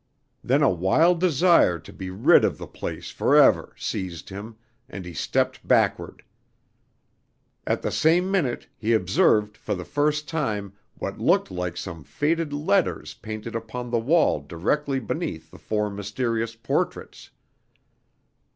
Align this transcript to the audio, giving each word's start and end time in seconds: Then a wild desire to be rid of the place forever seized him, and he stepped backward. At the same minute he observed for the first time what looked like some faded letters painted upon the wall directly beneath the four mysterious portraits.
Then 0.43 0.63
a 0.63 0.69
wild 0.71 1.19
desire 1.19 1.77
to 1.77 1.93
be 1.93 2.09
rid 2.09 2.43
of 2.43 2.57
the 2.57 2.65
place 2.65 3.11
forever 3.11 3.75
seized 3.77 4.29
him, 4.29 4.57
and 4.89 5.05
he 5.05 5.13
stepped 5.13 5.67
backward. 5.67 6.23
At 7.67 7.83
the 7.83 7.91
same 7.91 8.31
minute 8.31 8.67
he 8.75 8.93
observed 8.93 9.55
for 9.55 9.75
the 9.75 9.85
first 9.85 10.27
time 10.27 10.73
what 10.97 11.19
looked 11.19 11.51
like 11.51 11.77
some 11.77 12.03
faded 12.03 12.51
letters 12.51 13.13
painted 13.13 13.55
upon 13.55 13.91
the 13.91 13.99
wall 13.99 14.39
directly 14.39 14.99
beneath 14.99 15.51
the 15.51 15.59
four 15.59 15.87
mysterious 15.91 16.55
portraits. 16.55 17.29